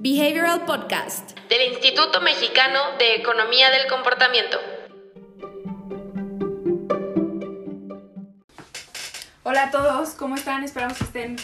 [0.00, 4.56] Behavioral Podcast del Instituto Mexicano de Economía del Comportamiento.
[9.42, 10.62] Hola a todos, ¿cómo están?
[10.62, 11.36] Esperamos que estén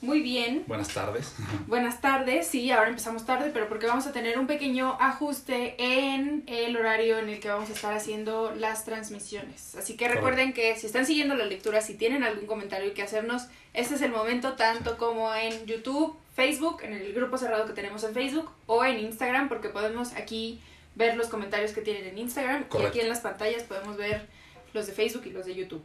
[0.00, 0.64] muy bien.
[0.66, 1.34] Buenas tardes.
[1.66, 6.44] Buenas tardes, sí, ahora empezamos tarde, pero porque vamos a tener un pequeño ajuste en
[6.46, 9.74] el horario en el que vamos a estar haciendo las transmisiones.
[9.74, 13.48] Así que recuerden que si están siguiendo la lectura, si tienen algún comentario que hacernos,
[13.74, 18.04] este es el momento, tanto como en YouTube, Facebook, en el grupo cerrado que tenemos
[18.04, 20.60] en Facebook, o en Instagram, porque podemos aquí
[20.94, 24.26] ver los comentarios que tienen en Instagram y aquí en las pantallas podemos ver
[24.72, 25.82] los de Facebook y los de YouTube.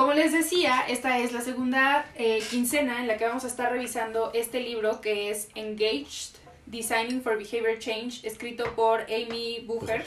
[0.00, 3.70] Como les decía, esta es la segunda eh, quincena en la que vamos a estar
[3.70, 10.06] revisando este libro que es Engaged, Designing for Behavior Change, escrito por Amy Bucher.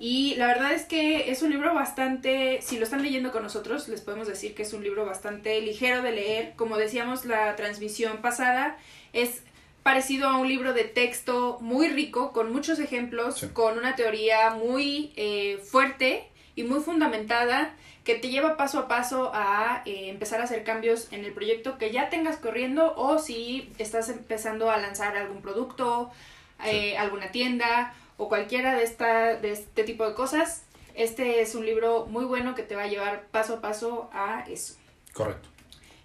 [0.00, 3.86] Y la verdad es que es un libro bastante, si lo están leyendo con nosotros,
[3.86, 6.54] les podemos decir que es un libro bastante ligero de leer.
[6.56, 8.78] Como decíamos la transmisión pasada,
[9.12, 9.44] es
[9.84, 15.12] parecido a un libro de texto muy rico, con muchos ejemplos, con una teoría muy
[15.14, 16.26] eh, fuerte
[16.56, 21.12] y muy fundamentada que te lleva paso a paso a eh, empezar a hacer cambios
[21.12, 26.10] en el proyecto que ya tengas corriendo o si estás empezando a lanzar algún producto,
[26.64, 30.64] eh, alguna tienda o cualquiera de, esta, de este tipo de cosas.
[30.94, 34.44] Este es un libro muy bueno que te va a llevar paso a paso a
[34.48, 34.76] eso.
[35.12, 35.48] Correcto.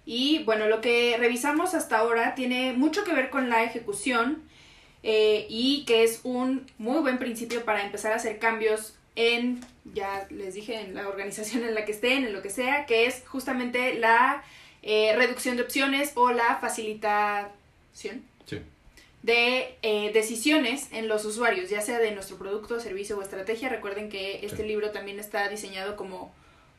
[0.04, 4.42] Y bueno, lo que revisamos hasta ahora tiene mucho que ver con la ejecución
[5.02, 10.26] eh, y que es un muy buen principio para empezar a hacer cambios en, ya
[10.30, 13.22] les dije, en la organización en la que estén, en lo que sea, que es
[13.26, 14.42] justamente la
[14.82, 18.22] eh, reducción de opciones o la facilitación
[19.22, 23.68] de eh, decisiones en los usuarios, ya sea de nuestro producto, servicio o estrategia.
[23.68, 26.34] Recuerden que este libro también está diseñado como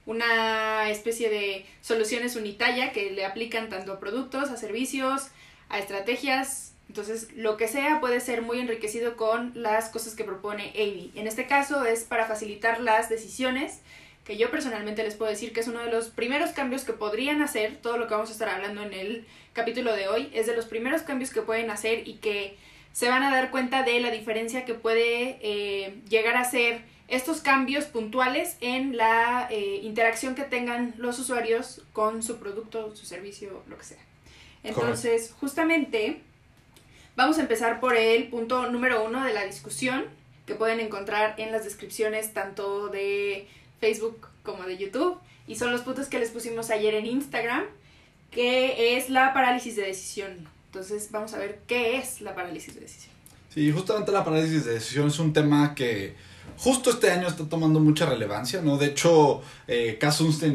[0.05, 5.29] una especie de soluciones unitalla que le aplican tanto a productos, a servicios,
[5.69, 10.73] a estrategias, entonces, lo que sea puede ser muy enriquecido con las cosas que propone
[10.75, 11.11] Amy.
[11.15, 13.79] En este caso es para facilitar las decisiones,
[14.23, 17.41] que yo personalmente les puedo decir que es uno de los primeros cambios que podrían
[17.41, 20.55] hacer, todo lo que vamos a estar hablando en el capítulo de hoy, es de
[20.55, 22.57] los primeros cambios que pueden hacer y que
[22.91, 27.41] se van a dar cuenta de la diferencia que puede eh, llegar a ser estos
[27.41, 33.63] cambios puntuales en la eh, interacción que tengan los usuarios con su producto, su servicio,
[33.67, 34.05] lo que sea.
[34.63, 36.21] Entonces, justamente
[37.15, 40.05] Vamos a empezar por el punto número uno de la discusión,
[40.47, 43.47] que pueden encontrar en las descripciones tanto de
[43.79, 45.19] Facebook como de YouTube.
[45.47, 47.65] Y son los puntos que les pusimos ayer en Instagram,
[48.31, 50.47] que es la parálisis de decisión.
[50.67, 53.13] Entonces vamos a ver qué es la parálisis de decisión.
[53.53, 56.15] Sí, justamente la parálisis de decisión es un tema que
[56.57, 58.77] justo este año está tomando mucha relevancia, ¿no?
[58.77, 59.99] De hecho, eh,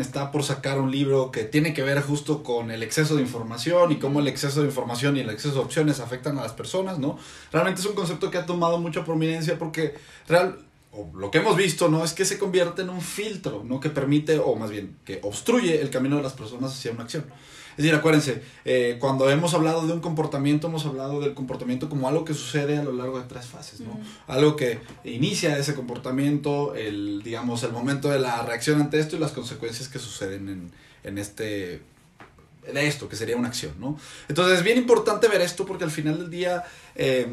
[0.00, 3.92] está por sacar un libro que tiene que ver justo con el exceso de información
[3.92, 6.98] y cómo el exceso de información y el exceso de opciones afectan a las personas,
[6.98, 7.18] ¿no?
[7.52, 9.94] Realmente es un concepto que ha tomado mucha prominencia porque
[10.26, 10.58] real,
[11.14, 12.04] lo que hemos visto, ¿no?
[12.04, 13.80] Es que se convierte en un filtro, ¿no?
[13.80, 17.24] Que permite, o más bien, que obstruye el camino de las personas hacia una acción.
[17.78, 22.08] Es decir, acuérdense, eh, cuando hemos hablado de un comportamiento, hemos hablado del comportamiento como
[22.08, 24.00] algo que sucede a lo largo de tres fases, ¿no?
[24.26, 29.20] Algo que inicia ese comportamiento, el, digamos, el momento de la reacción ante esto y
[29.20, 30.72] las consecuencias que suceden en,
[31.04, 31.80] en este
[32.66, 33.96] de esto, que sería una acción, ¿no?
[34.28, 36.64] Entonces es bien importante ver esto porque al final del día
[36.96, 37.28] eh,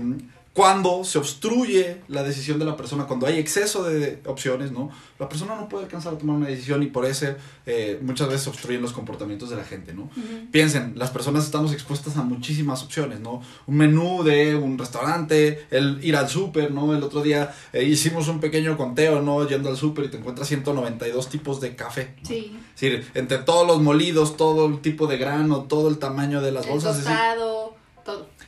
[0.56, 4.90] cuando se obstruye la decisión de la persona, cuando hay exceso de opciones, ¿no?
[5.20, 7.28] La persona no puede alcanzar a tomar una decisión y por eso
[7.66, 10.10] eh, muchas veces obstruyen los comportamientos de la gente, ¿no?
[10.52, 13.42] Piensen, las personas estamos expuestas a muchísimas opciones, ¿no?
[13.68, 16.96] Un menú de un restaurante, el ir al súper, ¿no?
[16.96, 19.46] El otro día eh, hicimos un pequeño conteo, ¿no?
[19.46, 22.16] Yendo al súper y te encuentras 192 tipos de café.
[22.24, 22.58] Sí.
[22.76, 26.54] Es decir, entre todos los molidos, todo el tipo de grano, todo el tamaño de
[26.54, 26.96] las bolsas.
[26.96, 27.55] Tostado.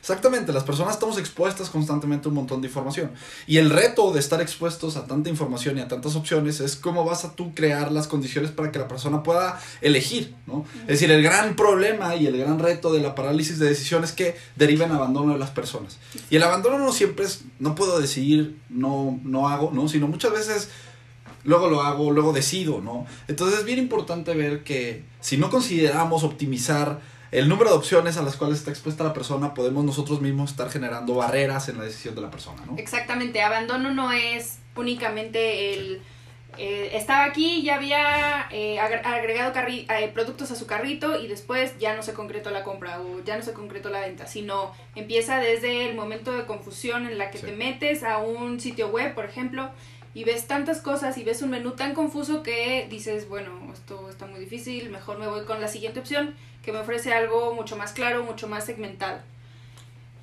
[0.08, 3.10] Exactamente, las personas estamos expuestas constantemente a un montón de información.
[3.46, 7.04] Y el reto de estar expuestos a tanta información y a tantas opciones es cómo
[7.04, 10.64] vas a tú crear las condiciones para que la persona pueda elegir, ¿no?
[10.82, 14.12] Es decir, el gran problema y el gran reto de la parálisis de decisión es
[14.12, 15.98] que deriva en abandono de las personas.
[16.30, 19.88] Y el abandono no siempre es, no puedo decidir, no, no hago, ¿no?
[19.88, 20.70] Sino muchas veces
[21.44, 23.04] luego lo hago, luego decido, ¿no?
[23.28, 28.22] Entonces es bien importante ver que si no consideramos optimizar el número de opciones a
[28.22, 32.14] las cuales está expuesta la persona, podemos nosotros mismos estar generando barreras en la decisión
[32.14, 32.76] de la persona, ¿no?
[32.78, 36.02] Exactamente, abandono no es únicamente el...
[36.56, 41.94] Eh, estaba aquí, ya había eh, agregado eh, productos a su carrito y después ya
[41.94, 45.88] no se concretó la compra o ya no se concretó la venta, sino empieza desde
[45.88, 49.70] el momento de confusión en la que te metes a un sitio web, por ejemplo,
[50.14, 54.26] y ves tantas cosas y ves un menú tan confuso que dices, bueno, esto está
[54.26, 57.92] muy difícil, mejor me voy con la siguiente opción que me ofrece algo mucho más
[57.92, 59.20] claro, mucho más segmentado.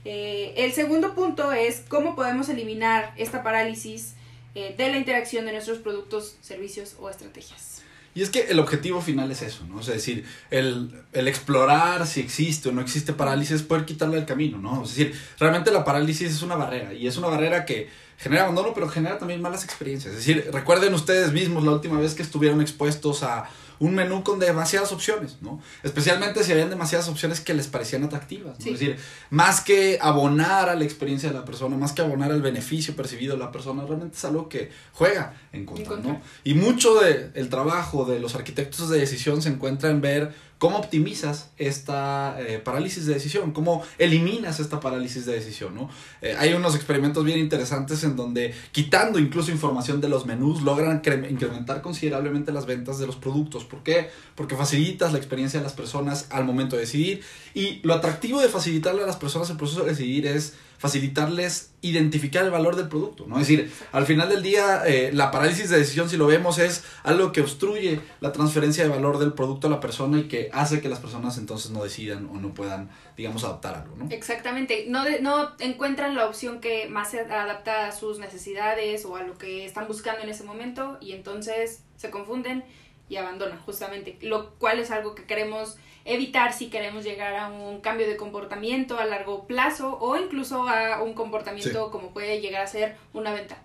[0.04, 4.16] Eh, el segundo punto es cómo podemos eliminar esta parálisis
[4.54, 7.75] eh, de la interacción de nuestros productos, servicios o estrategias.
[8.16, 9.82] Y es que el objetivo final es eso, ¿no?
[9.82, 14.58] Es decir, el, el, explorar si existe o no existe parálisis, poder quitarle el camino,
[14.58, 14.84] ¿no?
[14.84, 18.74] Es decir, realmente la parálisis es una barrera y es una barrera que genera abandono,
[18.74, 20.14] pero genera también malas experiencias.
[20.14, 23.50] Es decir, recuerden ustedes mismos la última vez que estuvieron expuestos a
[23.80, 25.62] un menú con demasiadas opciones, ¿no?
[25.84, 28.66] Especialmente si habían demasiadas opciones que les parecían atractivas, ¿no?
[28.66, 28.98] Es decir,
[29.30, 33.34] más que abonar a la experiencia de la persona, más que abonar al beneficio percibido
[33.34, 36.22] de la persona, realmente es algo que juega en contra, ¿no?
[36.44, 40.78] Y mucho del el trabajo de los arquitectos de decisión se encuentra en ver cómo
[40.78, 45.90] optimizas esta eh, parálisis de decisión, cómo eliminas esta parálisis de decisión, ¿no?
[46.22, 51.02] Eh, hay unos experimentos bien interesantes en donde quitando incluso información de los menús logran
[51.30, 53.66] incrementar considerablemente las ventas de los productos.
[53.66, 54.10] ¿Por qué?
[54.36, 57.22] Porque facilitas la experiencia de las personas al momento de decidir
[57.54, 62.44] y lo atractivo de facilitarle a las personas el proceso de decidir es facilitarles identificar
[62.44, 63.40] el valor del producto, ¿no?
[63.40, 66.84] Es decir, al final del día, eh, la parálisis de decisión, si lo vemos, es
[67.04, 70.82] algo que obstruye la transferencia de valor del producto a la persona y que hace
[70.82, 74.08] que las personas entonces no decidan o no puedan, digamos, adaptar algo, ¿no?
[74.10, 79.24] Exactamente, no, no encuentran la opción que más se adapta a sus necesidades o a
[79.24, 82.64] lo que están buscando en ese momento y entonces se confunden
[83.10, 87.82] y abandonan justamente, lo cual es algo que queremos evitar si queremos llegar a un
[87.82, 92.68] cambio de comportamiento a largo plazo o incluso a un comportamiento como puede llegar a
[92.68, 93.58] ser una venta.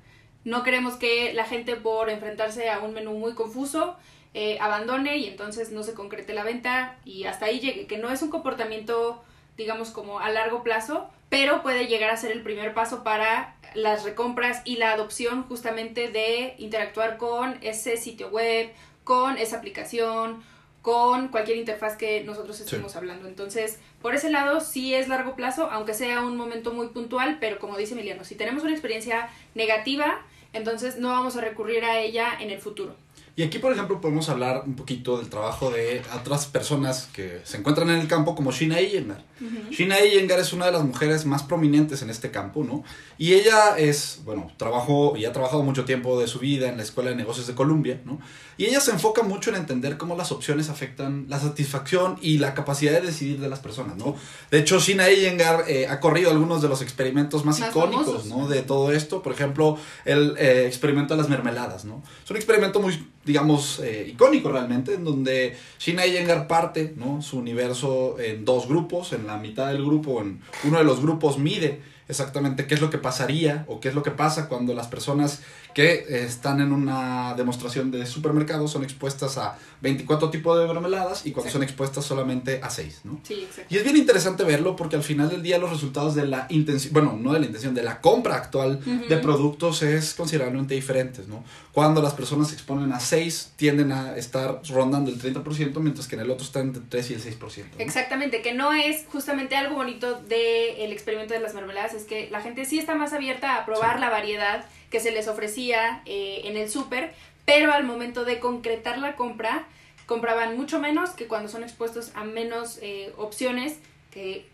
[0.44, 3.96] No queremos que la gente por enfrentarse a un menú muy confuso
[4.32, 8.10] eh, abandone y entonces no se concrete la venta y hasta ahí llegue, que no
[8.10, 9.22] es un comportamiento
[9.60, 14.04] digamos como a largo plazo, pero puede llegar a ser el primer paso para las
[14.04, 18.72] recompras y la adopción justamente de interactuar con ese sitio web,
[19.10, 20.40] con esa aplicación,
[20.82, 23.26] con cualquier interfaz que nosotros estemos hablando.
[23.26, 27.58] Entonces, por ese lado sí es largo plazo, aunque sea un momento muy puntual, pero
[27.58, 32.28] como dice Emiliano, si tenemos una experiencia negativa, entonces no vamos a recurrir a ella
[32.38, 32.94] en el futuro.
[33.40, 37.56] Y aquí, por ejemplo, podemos hablar un poquito del trabajo de otras personas que se
[37.56, 39.24] encuentran en el campo, como Shina Iyengar.
[39.70, 42.84] Shina Iyengar es una de las mujeres más prominentes en este campo, ¿no?
[43.16, 46.82] Y ella es, bueno, trabajó y ha trabajado mucho tiempo de su vida en la
[46.82, 48.20] Escuela de Negocios de Columbia, ¿no?
[48.58, 52.52] Y ella se enfoca mucho en entender cómo las opciones afectan la satisfacción y la
[52.52, 54.16] capacidad de decidir de las personas, ¿no?
[54.50, 58.48] De hecho, Shina Iyengar eh, ha corrido algunos de los experimentos más, icónicos, ¿no?
[58.48, 59.22] De todo esto.
[59.22, 62.02] Por ejemplo, el eh, experimento de las mermeladas, ¿no?
[62.22, 67.22] Es un experimento muy, digamos, eh, icónico realmente, en donde Shina Iyengar parte, ¿no?
[67.22, 71.38] Su universo en dos grupos, en la mitad del grupo, en uno de los grupos
[71.38, 74.88] mide exactamente qué es lo que pasaría o qué es lo que pasa cuando las
[74.88, 75.42] personas
[75.74, 81.32] que están en una demostración de supermercado son expuestas a 24 tipos de mermeladas y
[81.32, 83.20] cuando son expuestas solamente a 6, ¿no?
[83.22, 83.74] Sí, exacto.
[83.74, 86.92] Y es bien interesante verlo porque al final del día los resultados de la intención,
[86.92, 91.44] bueno, no de la intención, de la compra actual de productos es considerablemente diferentes, ¿no?
[91.72, 96.16] Cuando las personas se exponen a 6 tienden a estar rondando el 30%, mientras que
[96.16, 97.64] en el otro están entre 3 y el 6%.
[97.78, 102.40] Exactamente, que no es justamente algo bonito del experimento de las mermeladas, es que la
[102.40, 106.56] gente sí está más abierta a probar la variedad que se les ofrecía eh, en
[106.56, 107.14] el súper,
[107.44, 109.66] pero al momento de concretar la compra,
[110.06, 113.78] compraban mucho menos que cuando son expuestos a menos eh, opciones,
[114.10, 114.46] que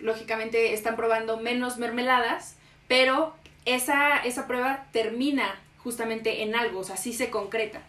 [0.00, 2.56] lógicamente están probando menos mermeladas,
[2.88, 3.34] pero
[3.64, 7.82] esa, esa prueba termina justamente en algo, o sea, sí se concreta.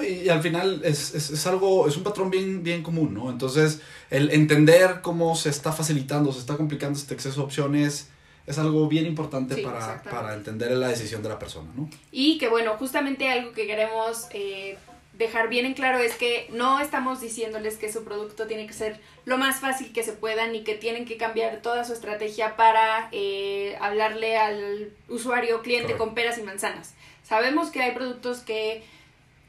[0.00, 3.30] Y, al final es, es, es, algo, es un patrón bien, bien común, ¿no?
[3.30, 3.80] Entonces,
[4.10, 8.08] el entender cómo se está facilitando, se está complicando este exceso de opciones,
[8.46, 11.88] es algo bien importante para, para, entender la decisión de la persona, ¿no?
[12.10, 14.76] Y que bueno, justamente algo que queremos eh,
[15.12, 19.00] dejar bien en claro es que no estamos diciéndoles que su producto tiene que ser
[19.24, 23.08] lo más fácil que se pueda ni que tienen que cambiar toda su estrategia para
[23.12, 26.94] eh, hablarle al usuario cliente con peras y manzanas.
[27.22, 28.82] Sabemos que hay productos que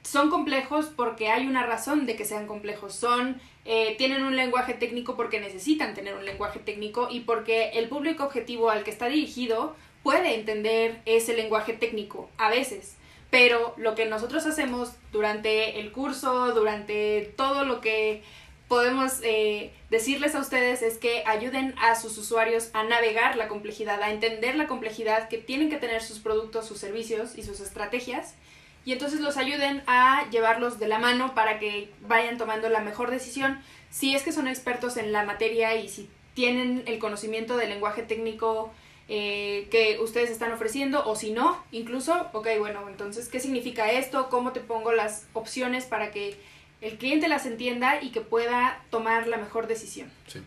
[0.04, 2.94] son complejos porque hay una razón de que sean complejos.
[2.94, 7.88] Son eh, tienen un lenguaje técnico porque necesitan tener un lenguaje técnico y porque el
[7.88, 12.98] público objetivo al que está dirigido puede entender ese lenguaje técnico a veces.
[13.30, 18.22] Pero lo que nosotros hacemos durante el curso, durante todo lo que
[18.68, 24.02] podemos eh, decirles a ustedes es que ayuden a sus usuarios a navegar la complejidad,
[24.02, 28.36] a entender la complejidad que tienen que tener sus productos, sus servicios y sus estrategias
[28.86, 33.12] y entonces los ayuden a llevarlos de la mano para que vayan tomando la mejor
[33.12, 33.60] decisión
[33.90, 38.04] si es que son expertos en la materia y si tienen el conocimiento del lenguaje
[38.04, 38.74] técnico
[39.08, 44.30] eh, que ustedes están ofreciendo o si no, incluso, ok, bueno, entonces, ¿qué significa esto?
[44.30, 46.38] ¿Cómo te pongo las opciones para que
[46.84, 50.10] el cliente las entienda y que pueda tomar la mejor decisión.
[50.28, 50.40] Sí.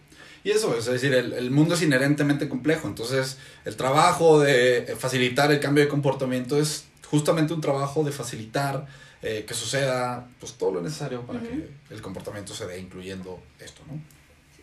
[0.45, 5.59] Y eso es, decir, el, mundo es inherentemente complejo, entonces el trabajo de facilitar el
[5.59, 8.87] cambio de comportamiento es justamente un trabajo de facilitar
[9.23, 11.67] eh, que suceda pues todo lo necesario para uh -huh.
[11.89, 14.01] que el comportamiento se dé, incluyendo esto, ¿no?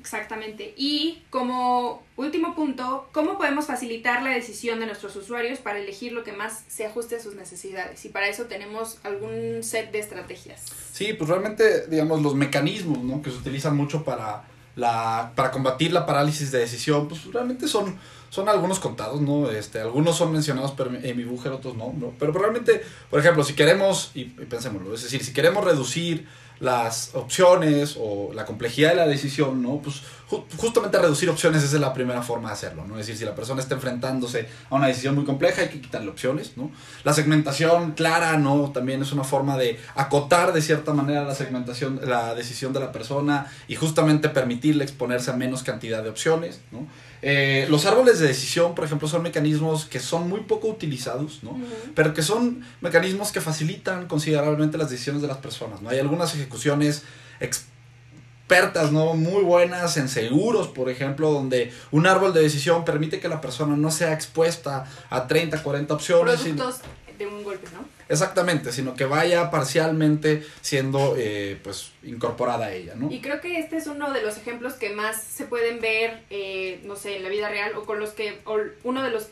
[0.04, 0.74] Exactamente.
[0.76, 6.26] Y como último punto, ¿cómo podemos facilitar la decisión de nuestros usuarios para elegir lo
[6.26, 8.04] que más se ajuste a sus necesidades?
[8.04, 10.66] Y para eso tenemos algún set de estrategias.
[10.92, 13.22] Sí, pues realmente, digamos, los mecanismos ¿no?
[13.22, 14.44] que se utilizan mucho para,
[14.76, 17.98] la, para combatir la parálisis de decisión, pues realmente son,
[18.34, 19.48] son algunos contados, ¿no?
[19.52, 20.74] Este, algunos son mencionados
[21.04, 22.14] en mi búger, otros no, ¿no?
[22.18, 26.26] Pero realmente, por ejemplo, si queremos, y, y pensémoslo, es decir, si queremos reducir
[26.60, 29.84] las opciones o la complejidad de la decisión, ¿no?
[29.84, 32.96] Pues ju justamente reducir opciones esa es la primera forma de hacerlo, ¿no?
[32.96, 36.10] Es decir, si la persona está enfrentándose a una decisión muy compleja, hay que quitarle
[36.10, 36.72] opciones, ¿no?
[37.04, 38.72] La segmentación clara, ¿no?
[38.72, 42.92] También es una forma de acotar de cierta manera la segmentación, la decisión de la
[42.92, 46.88] persona y justamente permitirle exponerse a menos cantidad de opciones, ¿no?
[47.26, 51.52] Eh, los árboles de decisión, por ejemplo, son mecanismos que son muy poco utilizados, ¿no?
[51.52, 51.92] Uh -huh.
[51.96, 55.88] Pero que son mecanismos que facilitan considerablemente las decisiones de las personas, ¿no?
[55.88, 57.04] Hay algunas ejecuciones
[57.40, 59.14] expertas, ¿no?
[59.14, 63.78] Muy buenas en seguros, por ejemplo, donde un árbol de decisión permite que la persona
[63.78, 66.42] no sea expuesta a 30, 40 opciones.
[66.42, 66.82] Productos
[67.18, 67.86] de un golpe, ¿no?
[68.10, 73.12] Exactamente, sino que vaya parcialmente siendo eh, pues incorporada a ella, ¿no?
[73.12, 76.82] Y creo que este es uno de los ejemplos que más se pueden ver, eh,
[76.86, 79.30] no sé, en la vida real o con los que, o uno de los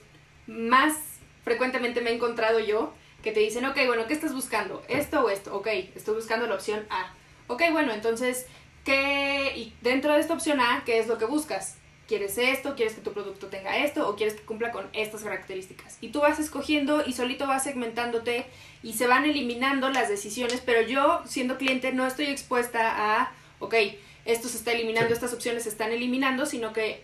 [0.48, 0.96] más
[1.44, 4.84] frecuentemente me he encontrado yo, que te dicen, ok, bueno, ¿qué estás buscando?
[4.88, 5.56] ¿Esto o esto?
[5.56, 7.14] Ok, estoy buscando la opción A.
[7.48, 8.46] Ok, bueno, entonces,
[8.84, 9.54] ¿qué?
[9.56, 11.76] Y dentro de esta opción A, ¿qué es lo que buscas?
[12.12, 12.76] ¿Quieres esto?
[12.76, 14.10] ¿Quieres que tu producto tenga esto?
[14.10, 15.98] ¿O quieres que cumpla con estas características?
[16.02, 18.48] Y tú vas escogiendo y solito vas segmentándote
[18.84, 23.76] y se van eliminando las decisiones, pero yo, siendo cliente, no estoy expuesta a, ok,
[24.26, 25.14] esto se está eliminando, sí.
[25.14, 27.02] estas opciones se están eliminando, sino que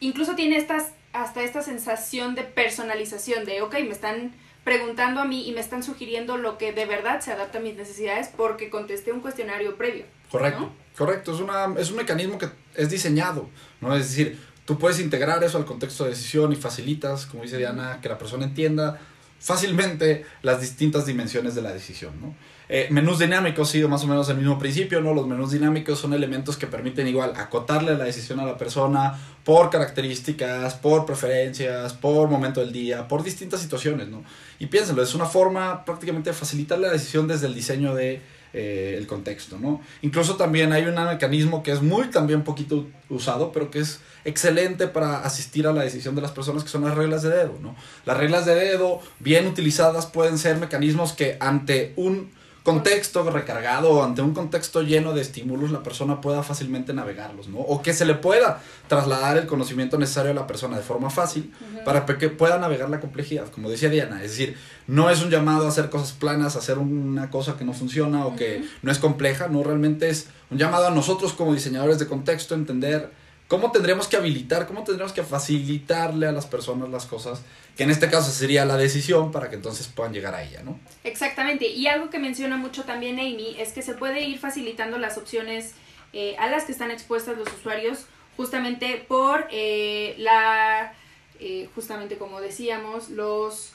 [0.00, 5.48] incluso tiene estas, hasta esta sensación de personalización, de, ok, me están preguntando a mí
[5.48, 9.12] y me están sugiriendo lo que de verdad se adapta a mis necesidades porque contesté
[9.12, 10.04] un cuestionario previo.
[10.30, 10.72] Correcto, ¿no?
[10.96, 11.34] correcto.
[11.34, 13.48] Es, una, es un mecanismo que es diseñado,
[13.80, 13.94] ¿no?
[13.96, 17.98] Es decir, tú puedes integrar eso al contexto de decisión y facilitas, como dice Diana,
[18.00, 19.00] que la persona entienda
[19.40, 22.34] fácilmente las distintas dimensiones de la decisión, ¿no?
[22.72, 25.12] Eh, menús dinámicos, sí, más o menos el mismo principio, ¿no?
[25.12, 29.70] Los menús dinámicos son elementos que permiten igual acotarle la decisión a la persona por
[29.70, 34.22] características, por preferencias, por momento del día, por distintas situaciones, ¿no?
[34.60, 38.22] Y piénsenlo, es una forma prácticamente de facilitar la decisión desde el diseño de
[38.52, 39.80] eh, el contexto, ¿no?
[40.02, 44.86] Incluso también hay un mecanismo que es muy también poquito usado, pero que es excelente
[44.86, 47.74] para asistir a la decisión de las personas, que son las reglas de dedo, ¿no?
[48.06, 52.38] Las reglas de dedo, bien utilizadas, pueden ser mecanismos que ante un
[52.72, 57.58] contexto recargado o ante un contexto lleno de estímulos la persona pueda fácilmente navegarlos, ¿no?
[57.58, 61.52] O que se le pueda trasladar el conocimiento necesario a la persona de forma fácil
[61.60, 61.84] uh -huh.
[61.84, 65.66] para que pueda navegar la complejidad, como decía Diana, es decir, no es un llamado
[65.66, 68.36] a hacer cosas planas, a hacer una cosa que no funciona o uh -huh.
[68.36, 72.54] que no es compleja, no, realmente es un llamado a nosotros como diseñadores de contexto
[72.54, 73.10] entender
[73.50, 77.42] cómo tendríamos que habilitar, cómo tendríamos que facilitarle a las personas las cosas,
[77.76, 80.78] que en este caso sería la decisión para que entonces puedan llegar a ella, ¿no?
[81.02, 85.18] Exactamente, y algo que menciona mucho también Amy es que se puede ir facilitando las
[85.18, 85.74] opciones
[86.12, 90.94] eh, a las que están expuestas los usuarios justamente por eh, la,
[91.40, 93.72] eh, justamente como decíamos, los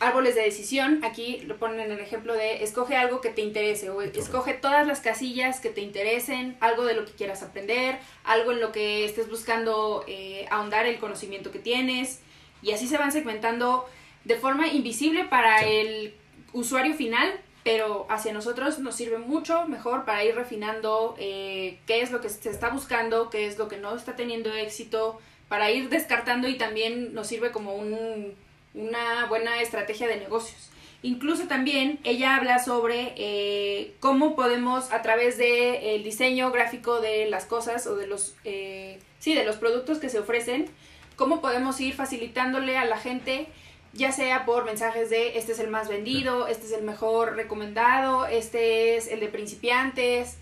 [0.00, 3.90] árboles de decisión, aquí lo ponen en el ejemplo de escoge algo que te interese
[3.90, 8.52] o escoge todas las casillas que te interesen, algo de lo que quieras aprender, algo
[8.52, 12.20] en lo que estés buscando eh, ahondar el conocimiento que tienes
[12.62, 13.86] y así se van segmentando
[14.24, 15.66] de forma invisible para sí.
[15.68, 16.14] el
[16.52, 17.32] usuario final,
[17.62, 22.28] pero hacia nosotros nos sirve mucho mejor para ir refinando eh, qué es lo que
[22.28, 26.56] se está buscando, qué es lo que no está teniendo éxito, para ir descartando y
[26.56, 28.34] también nos sirve como un
[28.74, 30.70] una buena estrategia de negocios.
[31.02, 37.26] Incluso también ella habla sobre eh, cómo podemos a través del de, diseño gráfico de
[37.28, 40.66] las cosas o de los, eh, sí, de los productos que se ofrecen,
[41.16, 43.48] cómo podemos ir facilitándole a la gente,
[43.92, 48.26] ya sea por mensajes de este es el más vendido, este es el mejor recomendado,
[48.26, 50.38] este es el de principiantes,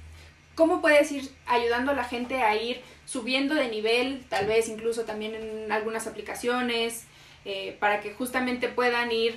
[0.54, 5.02] cómo puedes ir ayudando a la gente a ir subiendo de nivel, tal vez incluso
[5.02, 7.06] también en algunas aplicaciones,
[7.44, 9.36] eh, para que justamente puedan ir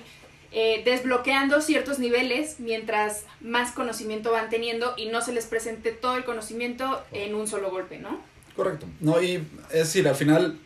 [0.51, 6.15] eh, desbloqueando ciertos niveles mientras más conocimiento van teniendo y no se les presente todo
[6.15, 8.21] el conocimiento en un solo golpe, ¿no?
[8.55, 8.85] Correcto.
[9.01, 9.35] No, y
[9.71, 10.57] es decir, al final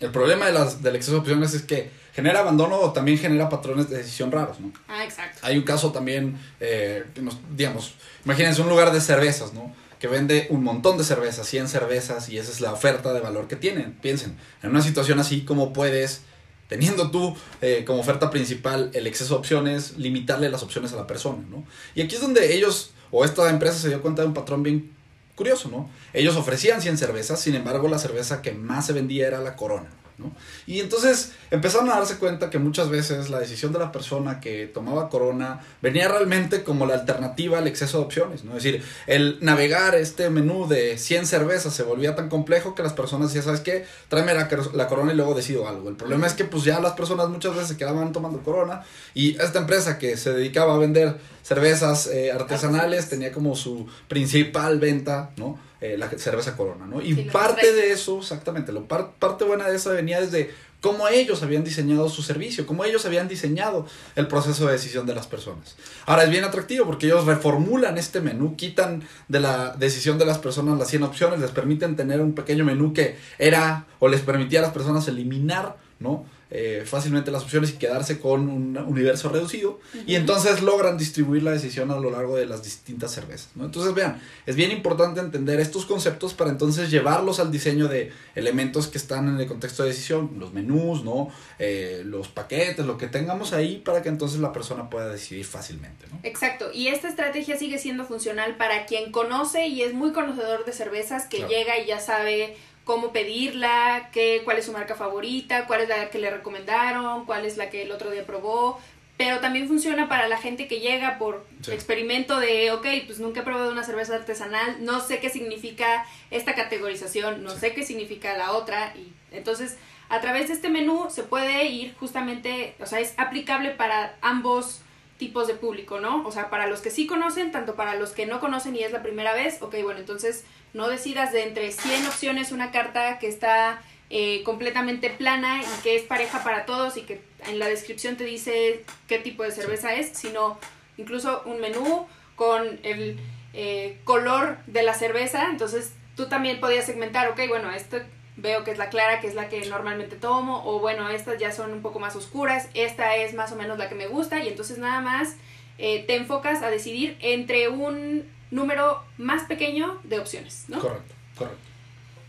[0.00, 3.48] El problema de las, del exceso de opciones es que genera abandono o también genera
[3.48, 4.70] patrones de decisión raros, ¿no?
[4.88, 5.38] Ah, exacto.
[5.42, 7.94] Hay un caso también, eh, que nos- digamos,
[8.26, 9.74] imagínense un lugar de cervezas, ¿no?
[9.98, 13.48] Que vende un montón de cervezas, 100 cervezas, y esa es la oferta de valor
[13.48, 13.92] que tienen.
[13.94, 16.20] Piensen, en una situación así, ¿cómo puedes,
[16.68, 21.06] teniendo tú eh, como oferta principal el exceso de opciones, limitarle las opciones a la
[21.06, 21.64] persona, ¿no?
[21.94, 24.92] Y aquí es donde ellos, o esta empresa se dio cuenta de un patrón bien
[25.34, 25.88] curioso, ¿no?
[26.12, 29.90] Ellos ofrecían 100 cervezas, sin embargo la cerveza que más se vendía era la Corona,
[30.18, 30.32] ¿no?
[30.66, 34.66] Y entonces empezaron a darse cuenta que muchas veces la decisión de la persona que
[34.66, 38.56] tomaba Corona venía realmente como la alternativa al exceso de opciones, ¿no?
[38.56, 42.92] Es decir, el navegar este menú de 100 cervezas se volvía tan complejo que las
[42.92, 43.84] personas decían, ¿sabes qué?
[44.08, 45.88] Tráeme la, la Corona y luego decido algo.
[45.88, 48.82] El problema es que pues ya las personas muchas veces se quedaban tomando Corona
[49.14, 54.80] y esta empresa que se dedicaba a vender cervezas eh, artesanales tenía como su principal
[54.80, 55.58] venta, ¿no?
[55.80, 57.02] Eh, la cerveza Corona, ¿no?
[57.02, 61.06] Y Sí, parte de eso, exactamente, lo par- parte buena de eso venía desde cómo
[61.08, 65.26] ellos habían diseñado su servicio, cómo ellos habían diseñado el proceso de decisión de las
[65.26, 65.76] personas.
[66.06, 70.38] Ahora es bien atractivo porque ellos reformulan este menú, quitan de la decisión de las
[70.38, 74.60] personas las 100 opciones, les permiten tener un pequeño menú que era o les permitía
[74.60, 76.24] a las personas eliminar, ¿no?
[76.48, 81.50] Eh, fácilmente las opciones y quedarse con un universo reducido y entonces logran distribuir la
[81.50, 83.64] decisión a lo largo de las distintas cervezas ¿no?
[83.64, 88.86] entonces vean es bien importante entender estos conceptos para entonces llevarlos al diseño de elementos
[88.86, 93.08] que están en el contexto de decisión los menús no Eh, los paquetes lo que
[93.08, 96.20] tengamos ahí para que entonces la persona pueda decidir fácilmente ¿no?
[96.22, 100.72] Exacto, y esta estrategia sigue siendo funcional para quien conoce y es muy conocedor de
[100.72, 101.50] cervezas, que Claro.
[101.52, 106.08] llega y ya sabe cómo pedirla, qué, cuál es su marca favorita, cuál es la
[106.08, 108.80] que le recomendaron, cuál es la que el otro día probó.
[109.18, 111.72] Pero también funciona para la gente que llega por Sí.
[111.72, 116.54] experimento de, ok, pues nunca he probado una cerveza artesanal, no sé qué significa esta
[116.54, 118.94] categorización, no sé qué significa la otra.
[118.94, 119.78] Y entonces,
[120.08, 124.82] a través de este menú se puede ir justamente, o sea, es aplicable para ambos
[125.18, 126.26] tipos de público, ¿no?
[126.26, 128.92] O sea, para los que sí conocen, tanto para los que no conocen y es
[128.92, 130.44] la primera vez, ok, bueno, entonces
[130.74, 133.80] no decidas de entre 100 opciones una carta que está
[134.10, 138.24] eh, completamente plana y que es pareja para todos y que en la descripción te
[138.24, 140.58] dice qué tipo de cerveza es, sino
[140.98, 143.18] incluso un menú con el
[143.54, 147.98] eh, color de la cerveza, entonces tú también podías segmentar, ok, bueno, esto
[148.36, 151.52] veo que es la clara, que es la que normalmente tomo, o bueno, estas ya
[151.52, 154.48] son un poco más oscuras, esta es más o menos la que me gusta, y
[154.48, 155.36] entonces nada más
[155.78, 160.78] eh, te enfocas a decidir entre un número más pequeño de opciones, ¿no?
[160.78, 161.60] correcto correcto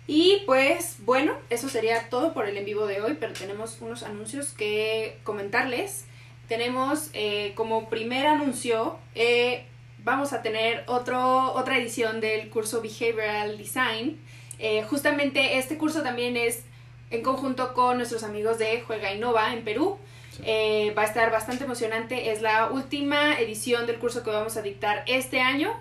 [0.08, 4.04] Y pues bueno, eso sería todo por el en vivo de hoy, pero tenemos unos
[4.04, 6.06] anuncios que comentarles.
[6.48, 9.66] Tenemos eh, como primer anuncio, eh,
[10.04, 14.18] vamos a tener otro, otra edición del curso Behavioral Design.
[14.60, 16.64] Eh, justamente este curso también es
[17.10, 19.98] en conjunto con nuestros amigos de Juega Innova en Perú.
[20.44, 22.32] Eh, va a estar bastante emocionante.
[22.32, 25.74] Es la última edición del curso que vamos a dictar este año.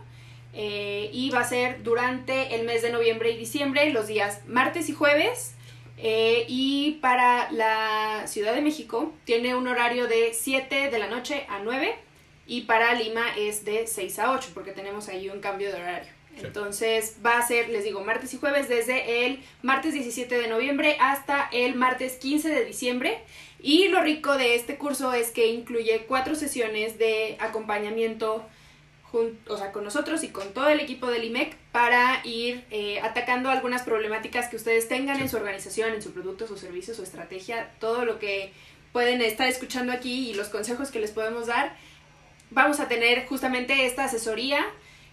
[0.59, 4.89] Eh, y va a ser durante el mes de noviembre y diciembre, los días martes
[4.89, 5.55] y jueves.
[5.99, 11.47] Eh, y para la Ciudad de México tiene un horario de 7 de la noche
[11.49, 11.95] a 9
[12.47, 16.16] y para Lima es de 6 a 8 porque tenemos ahí un cambio de horario.
[16.37, 16.47] Sí.
[16.47, 20.97] Entonces va a ser, les digo, martes y jueves desde el martes 17 de noviembre
[21.01, 23.21] hasta el martes 15 de diciembre.
[23.61, 28.47] Y lo rico de este curso es que incluye cuatro sesiones de acompañamiento
[29.49, 33.51] o sea, con nosotros y con todo el equipo del IMEC para ir eh, atacando
[33.51, 37.71] algunas problemáticas que ustedes tengan en su organización, en su producto, su servicio, su estrategia,
[37.79, 38.53] todo lo que
[38.93, 41.77] pueden estar escuchando aquí y los consejos que les podemos dar.
[42.51, 44.65] Vamos a tener justamente esta asesoría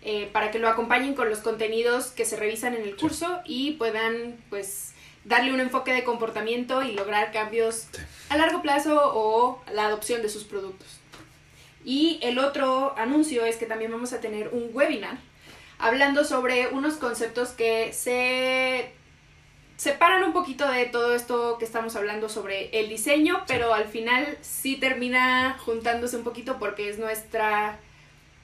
[0.03, 3.71] eh, para que lo acompañen con los contenidos que se revisan en el curso y
[3.73, 4.93] puedan pues
[5.25, 8.01] darle un enfoque de comportamiento y lograr cambios Sí.
[8.29, 10.99] a largo plazo o la adopción de sus productos.
[11.85, 15.17] Y el otro anuncio es que también vamos a tener un webinar
[15.79, 18.91] hablando sobre unos conceptos que se
[19.75, 24.37] separan un poquito de todo esto que estamos hablando sobre el diseño, pero al final
[24.41, 27.79] sí termina juntándose un poquito porque es nuestra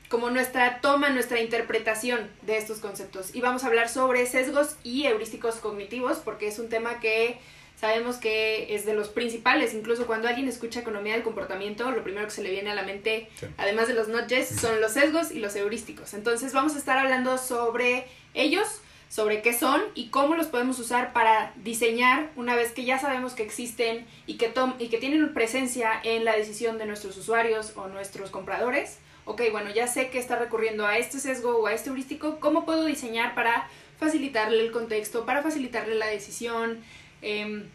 [0.10, 3.34] como nuestra toma, nuestra interpretación de estos conceptos.
[3.36, 7.38] Y vamos a hablar sobre sesgos y heurísticos cognitivos porque es un tema que
[7.80, 9.74] sabemos que es de los principales.
[9.74, 12.84] Incluso cuando alguien escucha economía del comportamiento, lo primero que se le viene a la
[12.84, 13.46] mente, Sí.
[13.58, 16.14] además de los nudges, son los sesgos y los heurísticos.
[16.16, 18.68] Entonces vamos a estar hablando sobre ellos,
[19.10, 23.34] sobre qué son y cómo los podemos usar para diseñar una vez que ya sabemos
[23.34, 27.74] que existen y que, tom y que tienen presencia en la decisión de nuestros usuarios
[27.76, 28.98] o nuestros compradores.
[29.30, 32.66] Ok, bueno, ya sé que está recurriendo a este sesgo o a este heurístico, ¿cómo
[32.66, 33.68] puedo diseñar para
[34.00, 36.80] facilitarle el contexto, para facilitarle la decisión?
[37.22, 37.66] Em,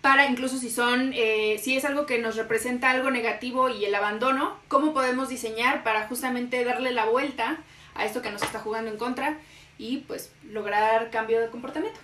[0.00, 3.94] para incluso si son, eh, si es algo que nos representa algo negativo y el
[3.94, 7.58] abandono, cómo podemos diseñar para justamente darle la vuelta
[7.94, 9.36] a esto que nos está jugando en contra
[9.76, 12.00] y pues lograr cambio de comportamiento.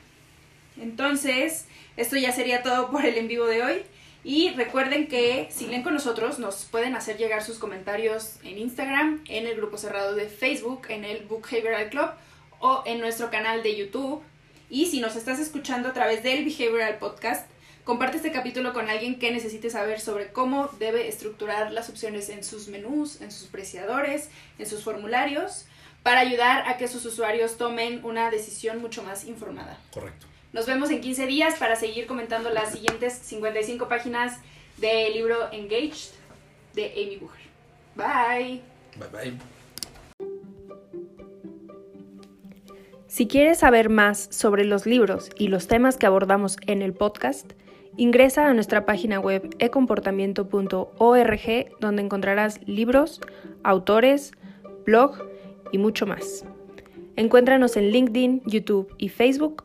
[0.79, 1.65] Entonces,
[1.97, 3.83] esto ya sería todo por el en vivo de hoy.
[4.25, 9.25] Y recuerden que si leen con nosotros, nos pueden hacer llegar sus comentarios en Instagram,
[9.29, 12.11] en el grupo cerrado de Facebook, en el Book Behavioral Club
[12.61, 14.23] o en nuestro canal de YouTube.
[14.71, 17.51] Y si nos estás escuchando a través del Behavioral Podcast,
[17.85, 22.45] comparte este capítulo con alguien que necesite saber sobre cómo debe estructurar las opciones en
[22.45, 25.67] sus menús, en sus preciadores, en sus formularios,
[26.05, 29.79] para ayudar a que sus usuarios tomen una decisión mucho más informada.
[29.93, 30.32] Correcto.
[30.53, 34.39] Nos vemos en 15 días para seguir comentando las siguientes 55 páginas
[34.77, 36.11] del libro Engaged
[36.75, 37.41] de Amy Bucher.
[37.95, 38.61] Bye.
[38.99, 39.33] Bye bye.
[43.07, 47.55] Si quieres saber más sobre los libros y los temas que abordamos en el podcast,
[47.97, 53.23] ingresa a nuestra página web ecomportamiento.org donde encontrarás libros,
[53.63, 54.33] autores,
[54.85, 55.17] blog
[55.73, 56.45] y mucho más.
[57.17, 59.65] Encuéntranos en LinkedIn, YouTube y Facebook